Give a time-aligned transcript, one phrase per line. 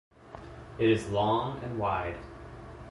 [0.79, 2.17] It is long and wide.